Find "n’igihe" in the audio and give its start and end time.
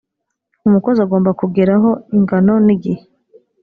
2.65-3.03